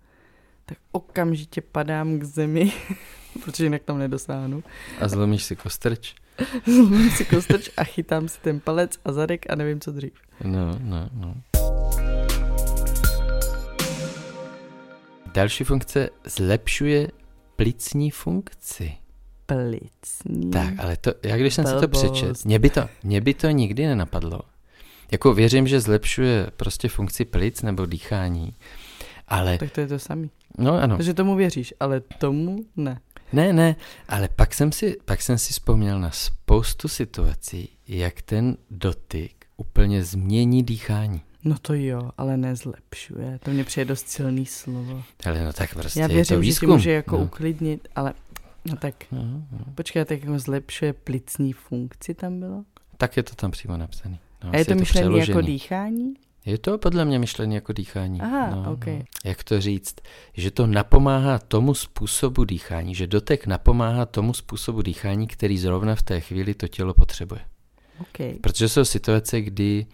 [0.65, 2.71] tak okamžitě padám k zemi,
[3.43, 4.63] protože jinak tam nedosáhnu.
[4.99, 6.15] A zlomíš si kostrč?
[6.65, 10.11] Zlomím si kostrč a chytám si ten palec a zadek a nevím, co dřív.
[10.43, 11.35] No, no, no.
[15.33, 17.07] Další funkce zlepšuje
[17.55, 18.91] plicní funkci.
[19.45, 20.51] Plicní.
[20.51, 23.49] Tak, ale to, já když jsem si to přečet, mě by to, mě by to
[23.49, 24.39] nikdy nenapadlo.
[25.11, 28.53] Jako věřím, že zlepšuje prostě funkci plic nebo dýchání,
[29.27, 30.29] ale, Tak to je to samý.
[30.57, 32.99] no ano, Takže tomu věříš, ale tomu ne.
[33.33, 33.75] Ne, ne,
[34.09, 40.03] ale pak jsem si, pak jsem si vzpomněl na spoustu situací, jak ten dotyk úplně
[40.03, 41.21] změní dýchání.
[41.43, 43.39] No to jo, ale nezlepšuje.
[43.43, 45.03] To mě přijde dost silný slovo.
[45.25, 46.69] Ale no tak prostě Já je to věřím, že tě výzkum.
[46.69, 47.23] může jako no.
[47.23, 48.13] uklidnit, ale
[48.65, 49.59] no tak No, no.
[49.75, 52.63] počkej, tak jako zlepšuje plicní funkci tam bylo?
[52.97, 54.19] Tak je to tam přímo napsané.
[54.43, 56.13] No, A je to myšlený jako dýchání?
[56.45, 58.21] Je to podle mě myšlený jako dýchání.
[58.21, 58.85] Aha, no, ok.
[58.85, 59.01] no.
[59.25, 59.95] Jak to říct?
[60.33, 66.01] Že to napomáhá tomu způsobu dýchání, že dotek napomáhá tomu způsobu dýchání, který zrovna v
[66.01, 67.41] té chvíli to tělo potřebuje.
[67.99, 68.41] OK.
[68.41, 69.85] Protože jsou situace, kdy,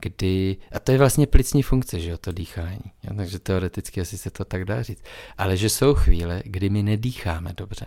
[0.00, 2.92] kdy a to je vlastně plicní funkce, že jo, to dýchání.
[3.02, 5.02] Jo, takže teoreticky asi se to tak dá říct.
[5.38, 7.86] Ale že jsou chvíle, kdy my nedýcháme dobře.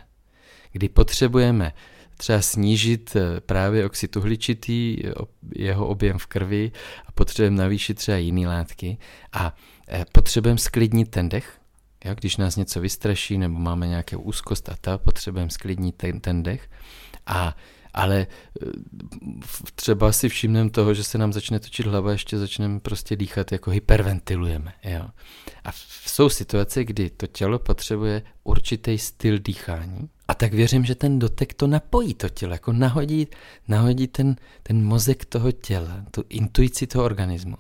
[0.72, 1.74] Kdy potřebujeme
[2.20, 5.12] třeba snížit eh, právě oxid uhličitý, eh,
[5.56, 6.72] jeho objem v krvi
[7.06, 8.98] a potřebujeme navýšit třeba jiné látky.
[9.34, 9.56] A
[9.88, 11.58] eh, potřebujeme sklidnit ten dech,
[12.06, 16.44] jo, když nás něco vystraší nebo máme nějaké úzkost a ta, potřebujeme sklidnit ten, ten
[16.44, 16.70] dech.
[17.26, 17.56] A
[18.00, 18.66] ale eh,
[19.76, 23.72] třeba si všimneme toho, že se nám začne točit hlava, ještě začneme prostě dýchat, jako
[23.72, 24.74] hyperventilujeme.
[24.84, 25.06] Jo.
[25.64, 25.70] A
[26.06, 31.54] jsou situace, kdy to tělo potřebuje určitý styl dýchání a tak věřím, že ten dotek
[31.54, 33.28] to napojí to tělo, jako nahodí,
[33.68, 37.58] nahodí ten, ten mozek toho těla, tu intuici toho organismu.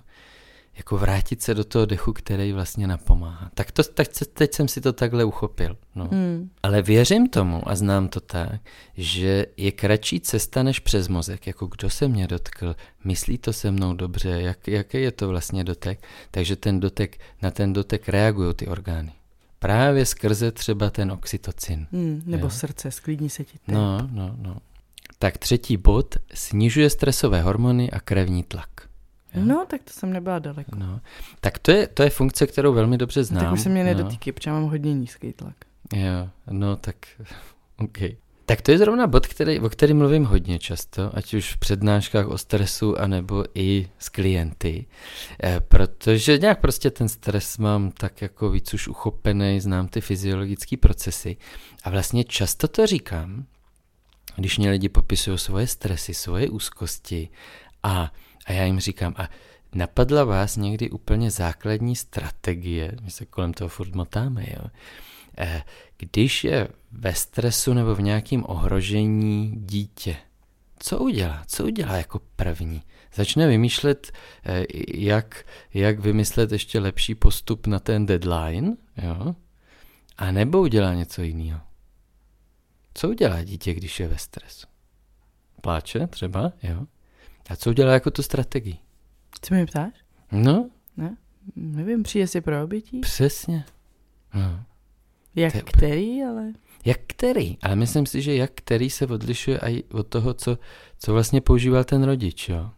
[0.79, 3.51] Jako vrátit se do toho dechu, který vlastně napomáhá.
[3.53, 5.77] Tak, to, tak teď jsem si to takhle uchopil.
[5.95, 6.07] No.
[6.11, 6.49] Hmm.
[6.63, 8.61] Ale věřím tomu a znám to tak,
[8.97, 11.47] že je kratší cesta než přes mozek.
[11.47, 15.63] Jako kdo se mě dotkl, myslí to se mnou dobře, jak, jaký je to vlastně
[15.63, 16.03] dotek.
[16.31, 19.11] Takže ten dotek, na ten dotek reagují ty orgány.
[19.59, 21.87] Právě skrze třeba ten oxytocin.
[21.91, 22.21] Hmm.
[22.25, 22.49] Nebo Jo.
[22.49, 23.75] srdce, sklidní se ti ten.
[23.75, 24.57] No, no, no.
[25.19, 28.69] Tak třetí bod, snižuje stresové hormony a krevní tlak.
[29.33, 29.41] Jo?
[29.45, 30.71] no, tak to jsem nebyla daleko.
[30.75, 30.99] No.
[31.39, 33.43] Tak to je, to je funkce, kterou velmi dobře No, znám.
[33.43, 33.85] tak už se mě jo.
[33.85, 35.55] nedotýky, protože mám hodně nízký tlak.
[35.95, 36.95] Jo, no tak,
[37.77, 37.97] OK.
[38.45, 42.27] Tak to je zrovna bod, který, o kterém mluvím hodně často, ať už v přednáškách
[42.27, 44.85] o stresu, anebo i s klienty,
[45.43, 50.77] eh, protože nějak prostě ten stres mám tak jako víc už uchopený, znám ty fyziologické
[50.77, 51.37] procesy
[51.83, 53.45] a vlastně často to říkám,
[54.35, 57.29] když mě lidi popisují svoje stresy, svoje úzkosti
[57.83, 58.11] a,
[58.49, 59.29] a já jim říkám, a
[59.73, 64.67] napadla vás někdy úplně základní strategie, my se kolem toho furt motáme, jo,
[65.97, 70.17] když je ve stresu nebo v nějakém ohrožení dítě,
[70.79, 71.43] co udělá?
[71.47, 72.83] Co udělá jako první?
[73.15, 74.11] Začne vymýšlet,
[74.45, 79.35] eh, jak, jak vymyslet ještě lepší postup na ten deadline, jo?
[80.17, 81.61] A nebo udělá něco jiného?
[82.93, 84.67] Co udělá dítě, když je ve stresu?
[85.61, 86.85] Pláče třeba, jo?
[87.49, 88.77] A co udělá jako tu strategii?
[89.41, 89.93] Co mi ptáš?
[90.31, 90.69] No,
[91.55, 92.99] Nevím, přijde si pro obětí?
[92.99, 93.65] přesně.
[94.33, 94.63] No.
[95.35, 96.53] Jak to je- který, ale...
[96.85, 97.57] Jak který?
[97.61, 100.57] Ale myslím si, že jak který se odlišuje i od toho, co,
[100.99, 102.71] co vlastně používal ten rodič, jo?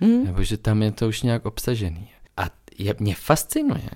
[0.00, 0.24] Hmm?
[0.24, 2.10] Nebo že tam je to už nějak obsažený.
[2.36, 2.42] A
[2.78, 3.90] je, mě fascinuje,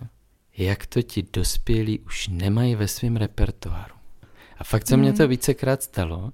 [0.58, 3.94] jak to ti dospělí už nemají ve svém repertoáru.
[4.58, 6.32] A fakt se mně to vícekrát stalo,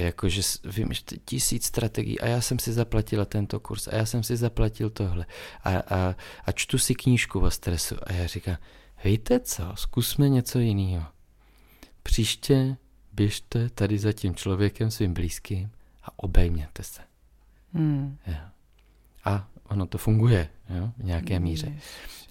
[0.00, 4.22] jakože vím, že tisíc strategií a já jsem si zaplatila tento kurz a já jsem
[4.22, 5.26] si zaplatil tohle
[5.64, 8.56] a, a, a čtu si knížku o stresu a já říkám,
[9.04, 11.06] víte co, zkusme něco jiného.
[12.02, 12.76] Příště
[13.12, 15.70] běžte tady za tím člověkem svým blízkým
[16.02, 17.00] a obejměte se.
[17.72, 18.18] Hmm.
[18.26, 18.34] Jo.
[19.24, 21.76] A ono to funguje, jo, v nějaké míře.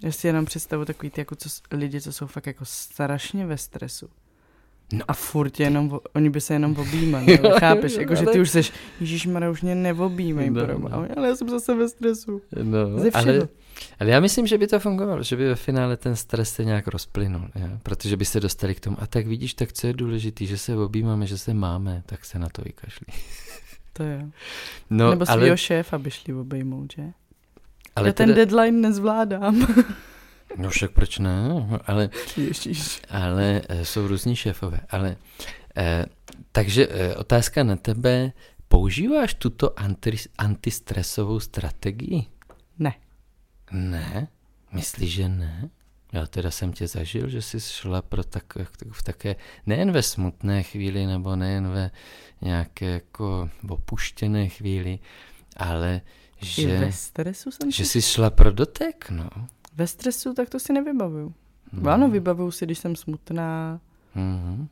[0.04, 3.58] Já si jenom představu takový ty jako co, lidi, co jsou fakt jako strašně ve
[3.58, 4.10] stresu.
[4.94, 5.06] No.
[5.08, 8.40] A furt jenom, vo- oni by se jenom objímali, ale chápeš, jako, že ale- ty
[8.40, 11.06] už seš, Ježíš už mě neobjímej, No, no, no.
[11.18, 12.42] ale já jsem zase ve stresu.
[12.64, 13.26] No, Ze všeho.
[13.28, 13.48] ale,
[14.00, 16.88] ale já myslím, že by to fungovalo, že by ve finále ten stres se nějak
[16.88, 17.68] rozplynul, jo?
[17.84, 18.98] protože by se dostali k tomu.
[19.00, 22.40] A tak vidíš, tak co je důležité, že se objímáme, že se máme, tak se
[22.40, 23.08] na to vykašlí.
[23.94, 24.30] To je.
[24.90, 27.04] No, Nebo ale, svýho šéfa by šli obejmout, že?
[27.96, 28.46] Ale Já ten teda...
[28.46, 29.68] deadline nezvládám.
[30.58, 31.68] no však proč ne?
[31.86, 33.02] Ale, Ježíš.
[33.10, 34.80] ale eh, jsou různí šéfové.
[34.90, 35.18] Ale,
[35.78, 36.06] eh,
[36.52, 38.32] takže eh, otázka na tebe.
[38.68, 42.26] Používáš tuto anti, antistresovou strategii?
[42.80, 42.94] Ne.
[43.72, 44.28] Ne?
[44.72, 45.70] Myslíš, že ne?
[46.14, 48.44] Já teda jsem tě zažil, že jsi šla pro tak,
[48.92, 51.92] v také, nejen ve smutné chvíli, nebo nejen ve
[52.42, 55.00] nějaké jako opuštěné chvíli,
[55.58, 56.02] ale
[56.42, 59.30] že, I ve stresu jsem že jsi šla pro dotek, no.
[59.76, 61.34] Ve stresu, tak to si nevybavuju.
[61.74, 61.92] No.
[61.92, 63.80] Ano, vybavuju si, když jsem smutná.
[64.16, 64.68] Mm-hmm.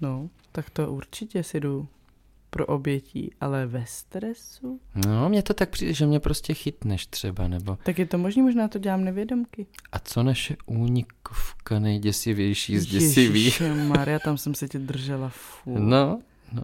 [0.00, 1.88] No, tak to určitě si jdu
[2.50, 4.80] pro obětí, ale ve stresu?
[5.06, 7.78] No, mně to tak přijde, že mě prostě chytneš třeba, nebo...
[7.82, 9.66] Tak je to možný, možná to dělám nevědomky.
[9.92, 13.62] A co naše únikovka nejděsivější z děsivých?
[13.86, 15.74] Maria, tam jsem se tě držela, fů.
[15.78, 16.20] No,
[16.52, 16.62] no.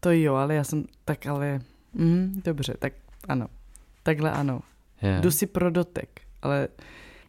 [0.00, 1.60] To jo, ale já jsem, tak ale,
[1.94, 2.92] mm, dobře, tak
[3.28, 3.46] ano,
[4.02, 4.60] takhle ano.
[5.02, 5.22] Yeah.
[5.22, 6.68] Jdu si pro dotek, ale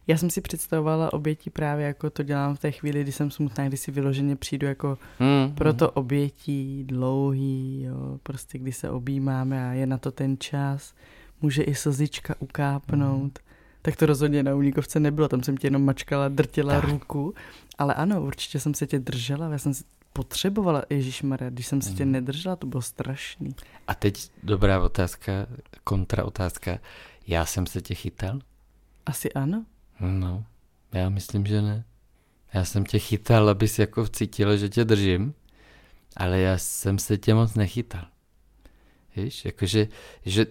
[0.08, 3.68] já jsem si představovala oběti právě jako to dělám v té chvíli, kdy jsem smutná,
[3.68, 9.68] kdy si vyloženě přijdu jako mm, pro to obětí dlouhý, jo, prostě kdy se objímáme
[9.68, 10.94] a je na to ten čas,
[11.42, 13.22] může i slzička ukápnout.
[13.22, 13.48] Mm.
[13.82, 16.90] Tak to rozhodně na Uníkovce nebylo, tam jsem tě jenom mačkala, drtila tak.
[16.90, 17.34] ruku,
[17.78, 21.82] ale ano, určitě jsem se tě držela, já jsem si potřebovala, Ježíš Maria, když jsem
[21.82, 22.12] se tě mm.
[22.12, 23.54] nedržela, to bylo strašný.
[23.86, 25.32] A teď dobrá otázka,
[25.84, 26.78] kontra otázka,
[27.26, 28.38] já jsem se tě chytal?
[29.08, 29.64] Asi ano.
[30.00, 30.44] No,
[30.92, 31.84] já myslím, že ne.
[32.54, 35.34] Já jsem tě chytal, abys jako cítil, že tě držím,
[36.16, 38.04] ale já jsem se tě moc nechytal.
[39.16, 39.88] Víš, jakože,
[40.24, 40.46] že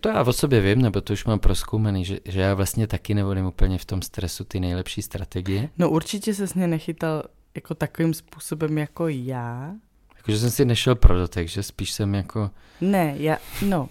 [0.00, 3.14] to já o sobě vím, nebo to už mám proskoumaný, že, že já vlastně taky
[3.14, 5.68] nevolím úplně v tom stresu ty nejlepší strategie.
[5.78, 7.22] No určitě se mě nechytal
[7.54, 9.74] jako takovým způsobem jako já.
[10.16, 12.50] Jakože jsem si nešel pro dotek, že spíš jsem jako...
[12.80, 13.88] Ne, já, no,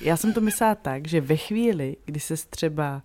[0.00, 3.02] já jsem to myslela tak, že ve chvíli, kdy se třeba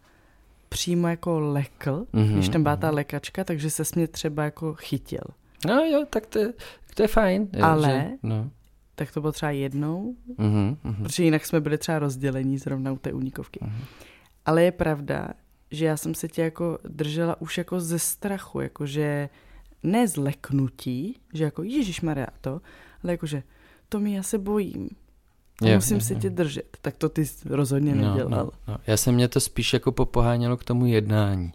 [0.71, 2.33] přímo jako lekl, mm-hmm.
[2.33, 5.23] když tam byla ta lekačka, takže se mě třeba jako chytil.
[5.65, 6.53] No jo, tak to, je,
[6.95, 7.49] to je fajn.
[7.53, 8.49] Jo, Ale, že, no.
[8.95, 10.77] tak to bylo třeba jednou, mm-hmm.
[11.03, 13.59] protože jinak jsme byli třeba rozdělení zrovna u té únikovky.
[13.59, 13.83] Mm-hmm.
[14.45, 15.29] Ale je pravda,
[15.71, 19.29] že já jsem se tě jako držela už jako ze strachu, jakože
[19.83, 22.61] ne z leknutí, že jako Ježíš Maria to,
[23.03, 23.43] ale jakože
[23.89, 24.89] to mi já se bojím,
[25.67, 26.77] je, musím je, se tě držet.
[26.81, 28.45] Tak to ty rozhodně no, nedělal.
[28.45, 28.77] No, no.
[28.87, 31.51] Já jsem mě to spíš jako popohánělo k tomu jednání.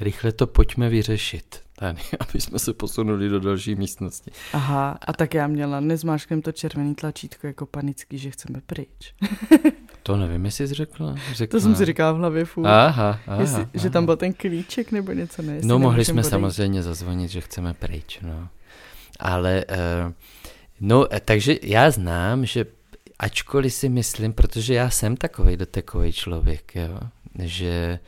[0.00, 4.30] Rychle to pojďme vyřešit tady, aby jsme se posunuli do další místnosti.
[4.52, 9.14] Aha, a tak já měla, nezmášknem to červený tlačítko jako panický, že chceme pryč.
[10.02, 11.14] to nevím, jestli jsi řekla.
[11.32, 11.58] řekla.
[11.58, 12.66] To jsem si říkala v hlavě furt.
[12.66, 13.70] Aha, aha, jestli, aha.
[13.74, 15.58] Že tam byl ten klíček nebo něco, ne?
[15.62, 16.30] No mohli jsme bodej.
[16.30, 18.48] samozřejmě zazvonit, že chceme pryč, no.
[19.20, 19.64] Ale,
[20.04, 20.12] uh,
[20.80, 22.66] no, takže já znám, že
[23.18, 27.00] ačkoliv si myslím, protože já jsem takový dotekový člověk, jo,
[27.38, 27.98] že,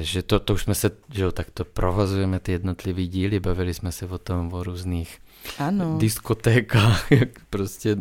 [0.00, 3.74] že to, to už jsme se, že jo, tak to provozujeme ty jednotlivý díly, bavili
[3.74, 5.18] jsme se o tom, o různých
[5.58, 5.98] ano.
[5.98, 7.96] diskotékách, jak prostě,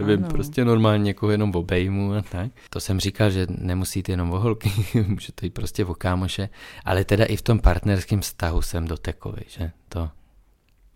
[0.00, 0.28] nevím, ano.
[0.28, 2.50] prostě normálně někoho jenom obejmu a tak.
[2.70, 4.72] To jsem říkal, že nemusí jít jenom o holky,
[5.06, 6.48] může to jít prostě o kámoše,
[6.84, 10.10] ale teda i v tom partnerském vztahu jsem dotekový, že to,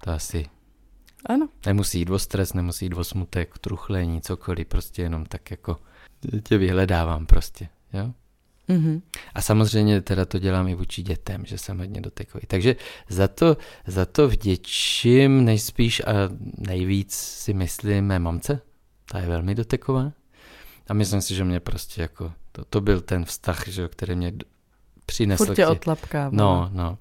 [0.04, 0.46] to asi
[1.26, 1.48] ano.
[1.66, 5.76] Nemusí jít o stres, nemusí jít o smutek, truchlení, cokoliv, prostě jenom tak jako
[6.42, 8.12] tě vyhledávám prostě, jo.
[8.68, 9.02] Mm-hmm.
[9.34, 12.46] A samozřejmě teda to dělám i vůči dětem, že jsem hodně dotekový.
[12.46, 12.76] Takže
[13.08, 13.56] za to,
[13.86, 16.12] za to vděčím nejspíš a
[16.58, 18.60] nejvíc si myslím mé mamce,
[19.10, 20.12] ta je velmi doteková.
[20.88, 24.32] A myslím si, že mě prostě jako, to, to byl ten vztah, že, který mě
[25.06, 25.44] přinesl.
[25.44, 26.28] Furt tě otlapká.
[26.32, 26.98] No, no.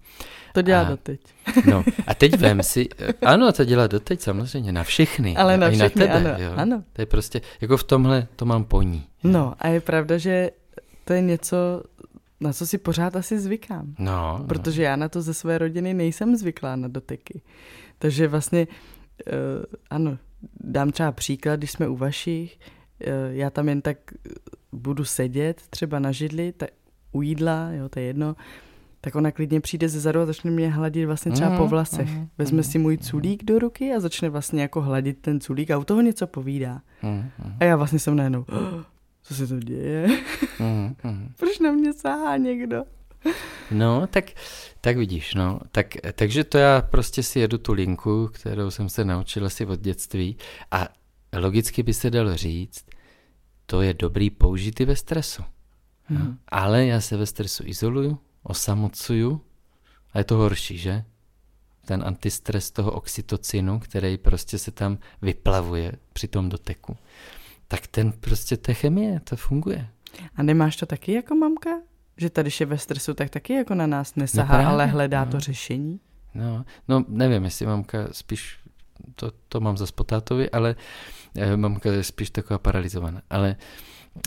[0.54, 1.22] To dělá a, doteď.
[1.70, 2.89] No a teď vem si,
[3.22, 5.36] ano, to dělá doteď samozřejmě, na všechny.
[5.36, 6.52] Ale na všechny, na tebe, ano, jo.
[6.56, 6.84] ano.
[6.94, 9.04] To je prostě, jako v tomhle to mám po ní.
[9.24, 9.32] Jo.
[9.32, 10.52] No a je pravda, že
[11.06, 11.84] to je něco,
[12.39, 13.96] na co si pořád asi zvykám.
[14.00, 14.46] No, no.
[14.48, 17.42] Protože já na to ze své rodiny nejsem zvyklá na doteky.
[18.00, 18.68] Takže vlastně,
[19.28, 19.34] uh,
[19.89, 20.18] ano,
[20.60, 22.60] dám třeba příklad, když jsme u vašich,
[23.08, 23.98] uh, já tam jen tak
[24.72, 26.70] budu sedět třeba na židli, tak
[27.13, 28.36] u jídla, jo, to je jedno,
[29.02, 32.10] tak ona klidně přijde ze zadu a začne mě hladit vlastně třeba mm, po vlasech.
[32.10, 35.71] Mm, Vezme mm, si můj culík do ruky a začne vlastně jako hladit ten culík
[35.71, 36.82] a u toho něco povídá.
[37.02, 38.84] Mm, a já vlastně jsem najednou, oh,
[39.23, 40.08] co se to děje?
[40.60, 41.34] Mm, mm.
[41.39, 42.84] Proč na mě sáhá někdo?
[43.71, 44.26] No, tak,
[44.82, 45.60] tak vidíš, no.
[45.71, 49.80] Tak, takže to já prostě si jedu tu linku, kterou jsem se naučil asi od
[49.80, 50.38] dětství
[50.71, 50.88] a
[51.38, 52.86] logicky by se dalo říct,
[53.65, 55.43] to je dobrý použít i ve stresu.
[56.17, 56.38] Hmm.
[56.47, 59.41] Ale já se ve stresu izoluju, osamocuju
[60.14, 61.03] a je to horší, že?
[61.86, 66.97] Ten antistres toho oxytocinu, který prostě se tam vyplavuje při tom doteku.
[67.68, 69.89] Tak ten prostě, té chemie, to funguje.
[70.36, 71.70] A nemáš to taky jako mamka?
[72.18, 75.26] Že tady je ve stresu, tak taky jako na nás nesahá, No právě, ale hledá
[75.26, 75.32] no.
[75.32, 75.99] to řešení?
[76.34, 78.59] No, no nevím, jestli mamka spíš,
[79.16, 80.76] to, to mám za spotátovi, ale
[81.36, 83.22] eh, mamka je spíš taková paralizovaná.
[83.30, 83.55] Ale,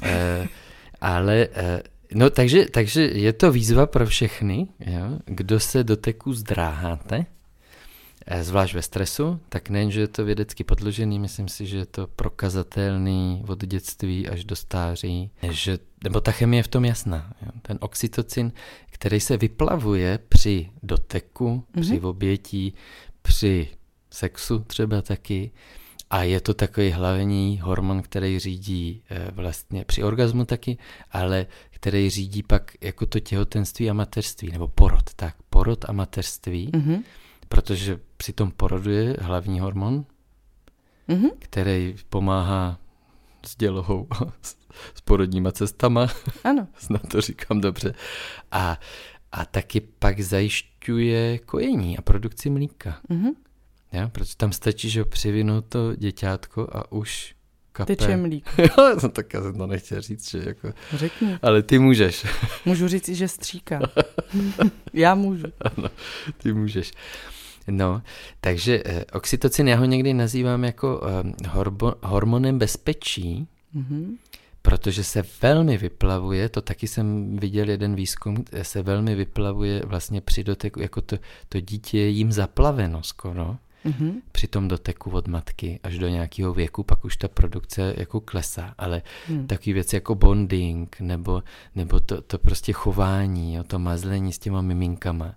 [0.02, 0.48] eh,
[1.00, 1.82] ale eh,
[2.14, 5.18] no takže, takže je to výzva pro všechny, jo?
[5.24, 7.26] kdo se do teku zdráháte,
[8.26, 11.86] eh, zvlášť ve stresu, tak nejen, že je to vědecky podložený, myslím si, že je
[11.86, 17.32] to prokazatelný od dětství až do stáří, že, nebo ta chemie je v tom jasná.
[17.42, 17.50] Jo?
[17.62, 18.52] Ten oxytocin,
[18.90, 21.80] který se vyplavuje při doteku, mm-hmm.
[21.80, 22.74] při obětí,
[23.22, 23.68] při
[24.10, 25.50] sexu třeba taky,
[26.10, 30.78] a je to takový hlavní hormon, který řídí e, vlastně při orgazmu taky,
[31.12, 36.70] ale který řídí pak jako to těhotenství a mateřství, nebo porod, tak, porod a mateřství,
[36.76, 37.02] Mhm.
[37.48, 40.04] protože při tom porodu je hlavní hormon,
[41.08, 41.30] Mhm.
[41.38, 42.78] který pomáhá
[43.46, 44.08] s dělohou,
[44.94, 46.06] s porodníma cestama,
[46.44, 46.68] Ano.
[46.78, 47.94] snad to říkám dobře,
[48.52, 48.80] a,
[49.32, 53.00] a taky pak zajišťuje kojení a produkci mlíka.
[53.08, 53.30] Mhm.
[53.96, 54.08] Ja?
[54.08, 57.34] Protože tam stačí, že přivinout to děťátko a už
[57.72, 57.96] kape.
[57.96, 58.46] Teče mlík.
[58.58, 60.72] Jo, no tak já jsem to nechtěl říct, že jako...
[60.94, 61.38] Řekni.
[61.42, 62.26] Ale ty můžeš,
[62.64, 63.80] Můžu říct že stříká.
[64.92, 65.44] Já můžu.
[65.60, 65.88] ano,
[66.38, 66.92] ty můžeš.
[67.68, 68.02] No,
[68.40, 74.16] takže eh, oxytocin já ho někdy nazývám jako eh, horbo, hormonem bezpečí, Mhm.
[74.62, 80.20] protože se velmi vyplavuje, to taky jsem viděl jeden výzkum, eh, se velmi vyplavuje vlastně
[80.20, 81.18] při doteku, jako to,
[81.48, 84.20] to dítě je jim zaplaveno skoro, Mhm.
[84.32, 88.74] při tom doteku od matky až do nějakého věku, pak už ta produkce jako klesá,
[88.78, 89.46] ale Hmm.
[89.46, 91.42] takové věci jako bonding nebo,
[91.74, 95.34] nebo to, to prostě chování, jo, to mazlení s těma miminkama,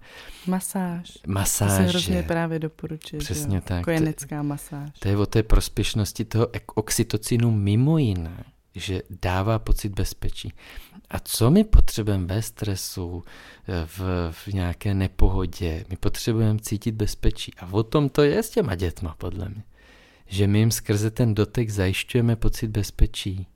[1.27, 1.69] Masáž.
[1.69, 3.19] To se hrozně právě doporučuje.
[3.19, 3.61] Přesně jo?
[3.65, 3.83] tak.
[3.83, 4.89] Kojenecká masáž.
[4.99, 8.43] to je o té prospěšnosti toho oxytocinu mimo jiné,
[8.75, 10.53] že dává pocit bezpečí.
[11.09, 13.23] A co my potřebujeme ve stresu,
[13.85, 15.85] v, v nějaké nepohodě?
[15.89, 17.51] My potřebujeme cítit bezpečí.
[17.57, 19.63] A o tom to je s těma dětma, podle mě.
[20.27, 23.47] Že my jim skrze ten dotek zajišťujeme pocit bezpečí.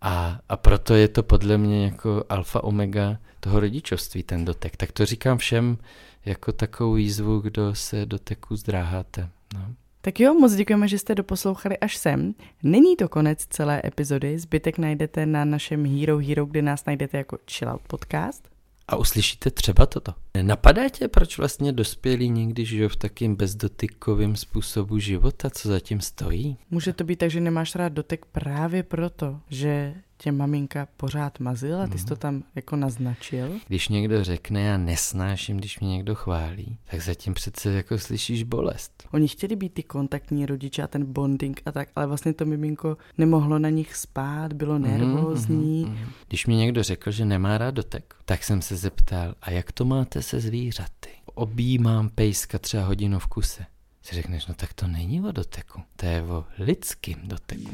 [0.00, 4.76] A, a proto je to podle mě jako alfa omega toho rodičovství, ten dotek.
[4.76, 5.78] Tak to říkám všem
[6.24, 9.28] jako takovou výzvu, kdo se doteku zdráháte.
[9.54, 9.74] No.
[10.02, 12.34] Tak jo, moc děkujeme, že jste doposlouchali až sem.
[12.62, 17.38] Není to konec celé epizody, zbytek najdete na našem Hero Hero, kde nás najdete jako
[17.50, 18.48] Chillout Podcast.
[18.88, 20.14] A uslyšíte třeba toto.
[20.42, 26.56] Napadá tě, proč vlastně dospělí někdy žijou v takým bezdotykovým způsobu života, co zatím stojí?
[26.70, 31.86] Může to být tak, že nemáš rád dotek právě proto, že tě maminka pořád mazila,
[31.86, 33.52] ty jsi to tam jako naznačil.
[33.66, 39.08] Když někdo řekne, já nesnáším, když mě někdo chválí, tak zatím přece jako slyšíš bolest.
[39.12, 42.96] Oni chtěli být ty kontaktní rodiče a ten bonding a tak, ale vlastně to miminko
[43.18, 45.84] nemohlo na nich spát, bylo nervózní.
[45.84, 46.10] Mhm, mhm.
[46.28, 49.84] Když mi někdo řekl, že nemá rád dotek, tak jsem se zeptal, a jak to
[49.84, 51.10] máte se zvířaty?
[51.34, 53.66] Objímám pejska třeba hodinu v kuse.
[54.02, 57.70] Si řekneš, no tak to není o doteku, to je o lidským doteku.